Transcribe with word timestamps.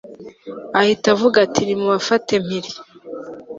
ahita 0.79 1.05
avuga 1.15 1.37
ati 1.45 1.61
nimubafate 1.63 2.33
mpiri 2.45 2.71